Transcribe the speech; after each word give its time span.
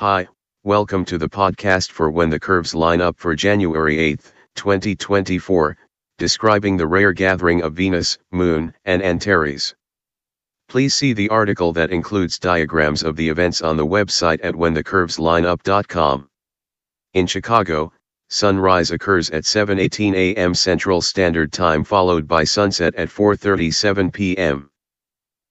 Hi, 0.00 0.26
welcome 0.64 1.04
to 1.04 1.18
the 1.18 1.28
podcast 1.28 1.90
for 1.90 2.10
When 2.10 2.30
the 2.30 2.40
Curves 2.40 2.74
Line 2.74 3.02
Up 3.02 3.18
for 3.18 3.34
January 3.34 3.98
8, 3.98 4.32
2024, 4.54 5.76
describing 6.16 6.78
the 6.78 6.86
rare 6.86 7.12
gathering 7.12 7.60
of 7.60 7.74
Venus, 7.74 8.16
Moon, 8.30 8.72
and 8.86 9.02
Antares. 9.02 9.74
Please 10.70 10.94
see 10.94 11.12
the 11.12 11.28
article 11.28 11.74
that 11.74 11.90
includes 11.90 12.38
diagrams 12.38 13.02
of 13.02 13.14
the 13.14 13.28
events 13.28 13.60
on 13.60 13.76
the 13.76 13.86
website 13.86 14.40
at 14.42 14.54
whenthecurveslineup.com. 14.54 16.30
In 17.12 17.26
Chicago, 17.26 17.92
sunrise 18.30 18.92
occurs 18.92 19.28
at 19.28 19.44
7:18 19.44 20.14
a.m. 20.14 20.54
Central 20.54 21.02
Standard 21.02 21.52
Time 21.52 21.84
followed 21.84 22.26
by 22.26 22.44
sunset 22.44 22.94
at 22.94 23.10
4:37 23.10 24.10
p.m. 24.14 24.70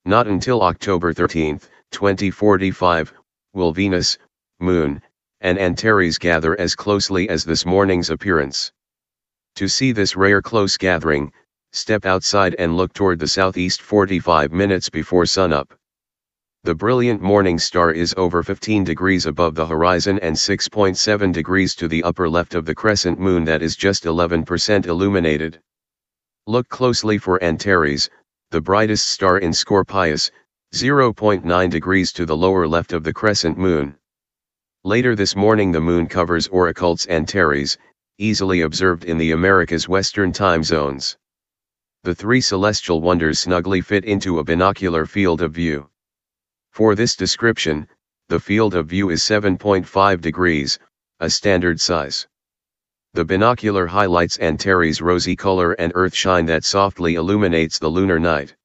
Not 0.05 0.25
until 0.25 0.63
October 0.63 1.13
13, 1.13 1.59
2045, 1.91 3.13
will 3.53 3.73
Venus, 3.73 4.17
Moon, 4.61 5.01
and 5.41 5.57
Antares 5.57 6.17
gather 6.17 6.59
as 6.59 6.75
closely 6.75 7.29
as 7.29 7.45
this 7.45 7.65
morning's 7.65 8.09
appearance. 8.09 8.71
To 9.55 9.69
see 9.69 9.93
this 9.93 10.15
rare 10.15 10.41
close 10.41 10.75
gathering, 10.75 11.31
step 11.71 12.05
outside 12.05 12.55
and 12.59 12.75
look 12.75 12.91
toward 12.91 13.19
the 13.19 13.27
southeast 13.27 13.81
45 13.81 14.51
minutes 14.51 14.89
before 14.89 15.25
sunup. 15.25 15.73
The 16.65 16.75
brilliant 16.75 17.21
morning 17.21 17.57
star 17.57 17.93
is 17.93 18.13
over 18.17 18.43
15 18.43 18.83
degrees 18.83 19.25
above 19.25 19.55
the 19.55 19.65
horizon 19.65 20.19
and 20.19 20.35
6.7 20.35 21.31
degrees 21.31 21.73
to 21.75 21.87
the 21.87 22.03
upper 22.03 22.29
left 22.29 22.53
of 22.53 22.65
the 22.65 22.75
crescent 22.75 23.17
moon 23.17 23.45
that 23.45 23.61
is 23.61 23.77
just 23.77 24.03
11% 24.03 24.85
illuminated. 24.85 25.61
Look 26.47 26.67
closely 26.67 27.17
for 27.17 27.41
Antares, 27.41 28.09
the 28.51 28.59
brightest 28.59 29.07
star 29.07 29.37
in 29.37 29.53
Scorpius, 29.53 30.31
0.9 30.73 31.69
degrees 31.69 32.11
to 32.11 32.25
the 32.25 32.35
lower 32.35 32.67
left 32.67 32.91
of 32.91 33.05
the 33.05 33.13
crescent 33.13 33.57
moon. 33.57 33.95
Later 34.85 35.13
this 35.13 35.35
morning 35.35 35.73
the 35.73 35.81
moon 35.81 36.07
covers 36.07 36.47
or 36.47 36.71
occults 36.71 37.05
Antares, 37.09 37.77
easily 38.17 38.61
observed 38.61 39.03
in 39.03 39.17
the 39.17 39.31
Americas 39.31 39.89
western 39.89 40.31
time 40.31 40.63
zones. 40.63 41.17
The 42.03 42.15
three 42.15 42.39
celestial 42.39 43.01
wonders 43.01 43.39
snugly 43.39 43.81
fit 43.81 44.05
into 44.05 44.39
a 44.39 44.43
binocular 44.45 45.05
field 45.05 45.41
of 45.41 45.51
view. 45.51 45.89
For 46.71 46.95
this 46.95 47.17
description, 47.17 47.89
the 48.29 48.39
field 48.39 48.73
of 48.73 48.87
view 48.87 49.09
is 49.09 49.21
7.5 49.21 50.21
degrees, 50.21 50.79
a 51.19 51.29
standard 51.29 51.81
size. 51.81 52.25
The 53.15 53.25
binocular 53.25 53.87
highlights 53.87 54.39
Antares' 54.39 55.01
rosy 55.01 55.35
color 55.35 55.73
and 55.73 55.91
earthshine 55.93 56.45
that 56.45 56.63
softly 56.63 57.15
illuminates 57.15 57.79
the 57.79 57.89
lunar 57.89 58.17
night. 58.17 58.55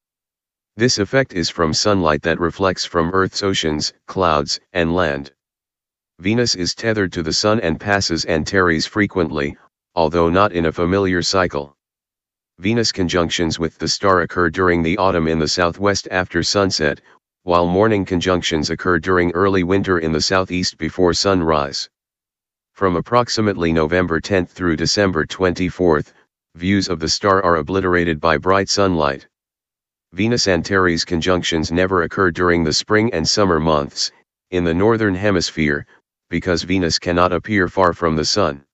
This 0.77 0.99
effect 0.99 1.33
is 1.33 1.51
from 1.51 1.75
sunlight 1.75 2.23
that 2.23 2.39
reflects 2.39 2.85
from 2.85 3.11
Earth's 3.13 3.43
oceans, 3.43 3.93
clouds, 4.07 4.61
and 4.73 4.95
land. 4.95 5.33
Venus 6.21 6.55
is 6.55 6.75
tethered 6.75 7.13
to 7.13 7.23
the 7.23 7.33
Sun 7.33 7.61
and 7.61 7.79
passes 7.79 8.25
Antares 8.25 8.87
frequently, 8.87 9.59
although 9.95 10.31
not 10.31 10.53
in 10.53 10.65
a 10.65 10.73
familiar 10.73 11.21
cycle. 11.21 11.77
Venus 12.59 12.93
conjunctions 12.93 13.59
with 13.59 13.77
the 13.77 13.89
star 13.89 14.23
occur 14.23 14.49
during 14.49 14.83
the 14.83 14.97
autumn 14.97 15.27
in 15.27 15.41
the 15.41 15.49
southwest 15.49 16.07
after 16.11 16.43
sunset, 16.43 17.01
while 17.43 17.67
morning 17.67 18.05
conjunctions 18.05 18.71
occur 18.71 18.99
during 18.99 19.33
early 19.33 19.65
winter 19.65 19.99
in 19.99 20.13
the 20.13 20.21
southeast 20.21 20.79
before 20.79 21.13
sunrise. 21.13 21.91
From 22.73 22.97
approximately 22.97 23.73
November 23.73 24.21
10 24.21 24.47
through 24.47 24.77
December 24.77 25.27
24, 25.27 26.05
views 26.55 26.89
of 26.89 27.01
the 27.01 27.09
star 27.09 27.43
are 27.43 27.57
obliterated 27.57 28.21
by 28.21 28.39
bright 28.39 28.69
sunlight. 28.69 29.27
Venus-Antares 30.13 31.05
conjunctions 31.05 31.73
never 31.73 32.05
occur 32.05 32.31
during 32.31 32.63
the 32.63 32.73
spring 32.73 33.13
and 33.13 33.29
summer 33.29 33.59
months, 33.59 34.13
in 34.51 34.63
the 34.63 34.73
northern 34.73 35.17
hemisphere, 35.17 35.85
because 36.35 36.65
Venus 36.65 36.99
cannot 36.99 37.33
appear 37.33 37.69
far 37.69 37.93
from 37.93 38.17
the 38.17 38.25
Sun. 38.25 38.65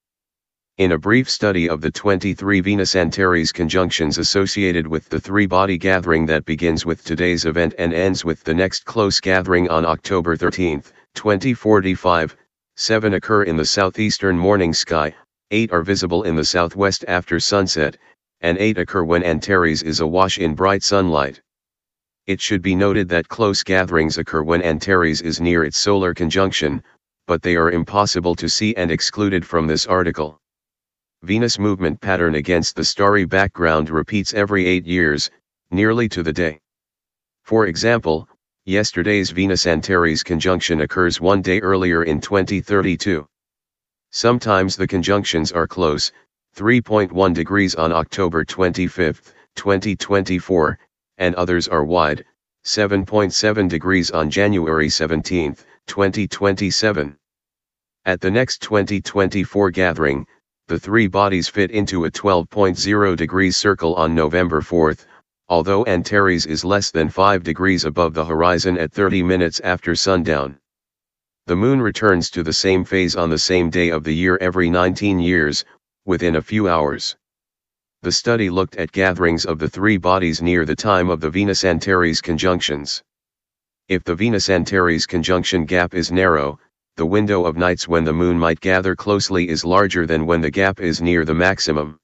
In 0.78 0.92
a 0.92 0.98
brief 0.98 1.28
study 1.28 1.68
of 1.68 1.82
the 1.82 1.90
23 1.90 2.60
Venus-Antares 2.60 3.52
conjunctions 3.52 4.16
associated 4.16 4.86
with 4.86 5.10
the 5.10 5.20
three-body 5.20 5.76
gathering 5.76 6.24
that 6.24 6.46
begins 6.46 6.86
with 6.86 7.04
today's 7.04 7.44
event 7.44 7.74
and 7.76 7.92
ends 7.92 8.24
with 8.24 8.42
the 8.44 8.54
next 8.54 8.86
close 8.86 9.20
gathering 9.20 9.68
on 9.68 9.84
October 9.84 10.36
13, 10.36 10.82
2045, 11.14 12.34
seven 12.76 13.12
occur 13.12 13.42
in 13.42 13.58
the 13.58 13.66
southeastern 13.66 14.38
morning 14.38 14.72
sky, 14.72 15.14
eight 15.50 15.70
are 15.70 15.82
visible 15.82 16.22
in 16.22 16.36
the 16.36 16.46
southwest 16.46 17.04
after 17.08 17.38
sunset, 17.38 17.98
and 18.40 18.56
eight 18.56 18.78
occur 18.78 19.04
when 19.04 19.22
Antares 19.22 19.82
is 19.82 20.00
awash 20.00 20.38
in 20.38 20.54
bright 20.54 20.82
sunlight. 20.82 21.42
It 22.26 22.40
should 22.40 22.62
be 22.62 22.74
noted 22.74 23.10
that 23.10 23.28
close 23.28 23.62
gatherings 23.62 24.16
occur 24.16 24.42
when 24.42 24.62
Antares 24.62 25.20
is 25.20 25.42
near 25.42 25.62
its 25.62 25.76
solar 25.76 26.14
conjunction, 26.14 26.82
but 27.30 27.42
they 27.42 27.54
are 27.54 27.70
impossible 27.70 28.34
to 28.34 28.48
see 28.48 28.74
and 28.74 28.90
excluded 28.90 29.46
from 29.46 29.68
this 29.68 29.86
article. 29.86 30.40
Venus 31.22 31.60
movement 31.60 32.00
pattern 32.00 32.34
against 32.34 32.74
the 32.74 32.84
starry 32.84 33.24
background 33.24 33.88
repeats 33.88 34.34
every 34.34 34.66
eight 34.66 34.84
years, 34.84 35.30
nearly 35.70 36.08
to 36.08 36.24
the 36.24 36.32
day. 36.32 36.58
For 37.44 37.66
example, 37.66 38.28
yesterday's 38.64 39.30
Venus-Antares 39.30 40.24
conjunction 40.24 40.80
occurs 40.80 41.20
one 41.20 41.40
day 41.40 41.60
earlier 41.60 42.02
in 42.02 42.20
2032. 42.20 43.24
Sometimes 44.10 44.74
the 44.74 44.88
conjunctions 44.88 45.52
are 45.52 45.68
close, 45.68 46.10
3.1 46.56 47.32
degrees 47.32 47.76
on 47.76 47.92
October 47.92 48.44
25, 48.44 49.22
2024, 49.54 50.78
and 51.18 51.36
others 51.36 51.68
are 51.68 51.84
wide, 51.84 52.24
7.7 52.64 53.68
degrees 53.68 54.10
on 54.10 54.30
January 54.30 54.88
17, 54.88 55.54
2027. 55.86 57.16
At 58.06 58.22
the 58.22 58.30
next 58.30 58.62
2024 58.62 59.70
gathering, 59.72 60.26
the 60.68 60.78
three 60.78 61.06
bodies 61.06 61.48
fit 61.48 61.70
into 61.70 62.06
a 62.06 62.10
12.0 62.10 63.14
degrees 63.14 63.58
circle 63.58 63.94
on 63.94 64.14
November 64.14 64.62
4, 64.62 64.94
although 65.50 65.84
Antares 65.84 66.46
is 66.46 66.64
less 66.64 66.90
than 66.90 67.10
5 67.10 67.42
degrees 67.42 67.84
above 67.84 68.14
the 68.14 68.24
horizon 68.24 68.78
at 68.78 68.90
30 68.90 69.22
minutes 69.22 69.60
after 69.60 69.94
sundown. 69.94 70.58
The 71.46 71.56
moon 71.56 71.82
returns 71.82 72.30
to 72.30 72.42
the 72.42 72.54
same 72.54 72.86
phase 72.86 73.16
on 73.16 73.28
the 73.28 73.38
same 73.38 73.68
day 73.68 73.90
of 73.90 74.04
the 74.04 74.14
year 74.14 74.38
every 74.40 74.70
19 74.70 75.20
years, 75.20 75.64
within 76.06 76.36
a 76.36 76.42
few 76.42 76.68
hours. 76.68 77.16
The 78.00 78.12
study 78.12 78.48
looked 78.48 78.76
at 78.76 78.92
gatherings 78.92 79.44
of 79.44 79.58
the 79.58 79.68
three 79.68 79.98
bodies 79.98 80.40
near 80.40 80.64
the 80.64 80.74
time 80.74 81.10
of 81.10 81.20
the 81.20 81.28
Venus-Antares 81.28 82.22
conjunctions. 82.22 83.02
If 83.88 84.04
the 84.04 84.14
Venus-Antares 84.14 85.04
conjunction 85.04 85.66
gap 85.66 85.92
is 85.92 86.10
narrow, 86.10 86.58
the 86.96 87.06
window 87.06 87.46
of 87.46 87.56
nights 87.56 87.88
when 87.88 88.04
the 88.04 88.12
moon 88.12 88.38
might 88.38 88.60
gather 88.60 88.94
closely 88.94 89.48
is 89.48 89.64
larger 89.64 90.06
than 90.06 90.26
when 90.26 90.42
the 90.42 90.50
gap 90.50 90.80
is 90.80 91.00
near 91.00 91.24
the 91.24 91.32
maximum. 91.32 91.98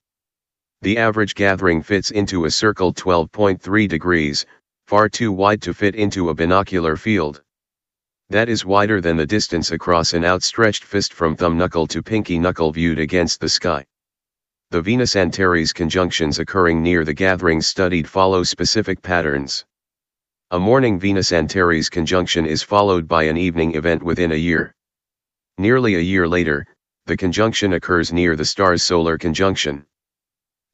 The 0.81 0.97
average 0.97 1.35
gathering 1.35 1.83
fits 1.83 2.11
into 2.11 2.45
a 2.45 2.51
circle 2.51 2.95
12.3 2.95 3.89
degrees, 3.89 4.47
far 4.87 5.09
too 5.09 5.33
wide 5.33 5.61
to 5.63 5.75
fit 5.75 5.95
into 5.97 6.31
a 6.31 6.35
binocular 6.35 6.97
field. 6.97 7.43
That 8.31 8.49
is 8.49 8.65
wider 8.65 9.01
than 9.01 9.17
the 9.17 9.27
distance 9.27 9.71
across 9.71 10.15
an 10.15 10.25
outstretched 10.25 10.85
fist 10.85 11.13
from 11.13 11.37
thumb 11.37 11.59
knuckle 11.59 11.87
to 11.89 12.03
pinky 12.03 12.39
knuckle 12.39 12.73
viewed 12.73 12.99
against 12.99 13.41
the 13.41 13.49
sky. 13.49 13.85
The 14.71 14.81
Venus-Antares 14.81 15.73
conjunctions 15.73 16.39
occurring 16.39 16.83
near 16.83 17.05
the 17.05 17.15
gatherings 17.15 17.67
studied 17.67 18.09
follow 18.09 18.45
specific 18.45 19.03
patterns. 19.03 19.65
A 20.53 20.59
morning 20.59 20.99
Venus-Antares 20.99 21.89
conjunction 21.89 22.47
is 22.47 22.63
followed 22.63 23.09
by 23.09 23.25
an 23.25 23.37
evening 23.37 23.75
event 23.75 24.03
within 24.03 24.31
a 24.31 24.37
year. 24.37 24.76
Nearly 25.59 25.95
a 25.95 26.01
year 26.01 26.29
later, 26.29 26.67
the 27.07 27.17
conjunction 27.17 27.73
occurs 27.73 28.13
near 28.13 28.37
the 28.37 28.45
star's 28.45 28.83
solar 28.83 29.17
conjunction. 29.17 29.87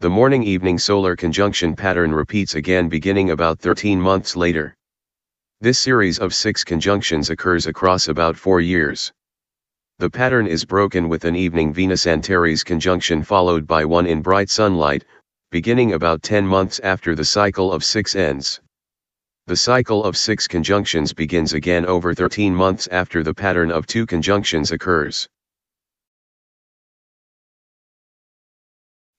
The 0.00 0.10
morning-evening 0.10 0.78
solar 0.78 1.14
conjunction 1.14 1.76
pattern 1.76 2.12
repeats 2.12 2.56
again 2.56 2.88
beginning 2.88 3.30
about 3.30 3.60
13 3.60 4.00
months 4.00 4.34
later. 4.34 4.74
This 5.60 5.78
series 5.78 6.18
of 6.18 6.34
six 6.34 6.64
conjunctions 6.64 7.30
occurs 7.30 7.68
across 7.68 8.08
about 8.08 8.36
four 8.36 8.60
years. 8.60 9.12
The 10.00 10.10
pattern 10.10 10.48
is 10.48 10.64
broken 10.64 11.08
with 11.08 11.26
an 11.26 11.36
evening 11.36 11.72
Venus-Antares 11.72 12.64
conjunction 12.64 13.22
followed 13.22 13.68
by 13.68 13.84
one 13.84 14.06
in 14.06 14.20
bright 14.20 14.50
sunlight, 14.50 15.04
beginning 15.52 15.92
about 15.92 16.24
10 16.24 16.44
months 16.44 16.80
after 16.80 17.14
the 17.14 17.24
cycle 17.24 17.72
of 17.72 17.84
six 17.84 18.16
ends. 18.16 18.60
The 19.48 19.56
cycle 19.56 20.04
of 20.04 20.16
six 20.16 20.46
conjunctions 20.46 21.12
begins 21.12 21.52
again 21.52 21.84
over 21.84 22.14
13 22.14 22.54
months 22.54 22.86
after 22.92 23.24
the 23.24 23.34
pattern 23.34 23.72
of 23.72 23.88
two 23.88 24.06
conjunctions 24.06 24.70
occurs. 24.70 25.28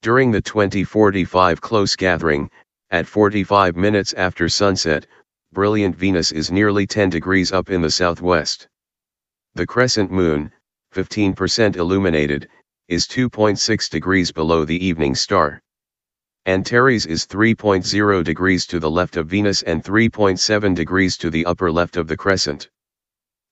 During 0.01 0.31
the 0.31 0.41
2045 0.41 1.59
close 1.59 1.97
gathering, 1.97 2.49
at 2.89 3.05
45 3.05 3.75
minutes 3.75 4.13
after 4.13 4.47
sunset, 4.47 5.07
brilliant 5.51 5.97
Venus 5.97 6.31
is 6.31 6.51
nearly 6.51 6.87
10 6.87 7.09
degrees 7.09 7.51
up 7.51 7.69
in 7.69 7.81
the 7.81 7.91
southwest. 7.91 8.69
The 9.55 9.67
crescent 9.67 10.09
moon, 10.09 10.53
15% 10.93 11.75
illuminated, 11.75 12.47
is 12.87 13.07
2.6 13.07 13.89
degrees 13.89 14.31
below 14.31 14.63
the 14.63 14.85
evening 14.85 15.15
star. 15.15 15.61
Antares 16.45 17.05
is 17.05 17.25
3.0 17.25 18.21
degrees 18.21 18.65
to 18.65 18.77
the 18.77 18.91
left 18.91 19.15
of 19.15 19.27
Venus 19.27 19.61
and 19.61 19.81
3.7 19.81 20.75
degrees 20.75 21.15
to 21.15 21.29
the 21.29 21.45
upper 21.45 21.71
left 21.71 21.95
of 21.95 22.09
the 22.09 22.17
crescent. 22.17 22.69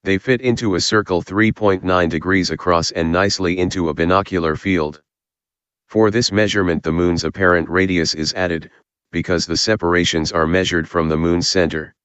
They 0.04 0.18
fit 0.18 0.42
into 0.42 0.76
a 0.76 0.82
circle 0.82 1.24
3.9 1.24 2.10
degrees 2.10 2.52
across 2.52 2.92
and 2.92 3.10
nicely 3.10 3.60
into 3.60 3.88
a 3.88 3.94
binocular 3.94 4.58
field. 4.58 5.02
For 5.88 6.12
this 6.12 6.34
measurement 6.34 6.84
the 6.84 6.92
moon's 6.92 7.24
apparent 7.24 7.70
radius 7.70 8.14
is 8.14 8.34
added, 8.34 8.70
because 9.10 9.46
the 9.46 9.56
separations 9.56 10.34
are 10.34 10.46
measured 10.46 10.90
from 10.90 11.08
the 11.08 11.18
moon's 11.18 11.48
center. 11.48 11.96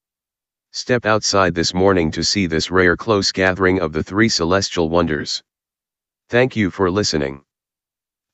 Step 0.71 1.05
outside 1.05 1.53
this 1.53 1.75
morning 1.75 2.13
to 2.13 2.23
see 2.23 2.47
this 2.47 2.71
rare 2.71 2.97
close 2.97 3.33
gathering 3.33 3.81
of 3.81 3.93
the 3.93 4.05
three 4.05 4.29
celestial 4.29 4.89
wonders. 4.89 5.43
Thank 6.29 6.55
you 6.55 6.71
for 6.71 6.93
listening. 6.93 7.46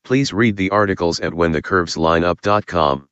Please 0.05 0.33
read 0.33 0.57
the 0.57 0.71
articles 0.71 1.21
at 1.21 1.33
whenthecurveslineup.com. 1.33 3.09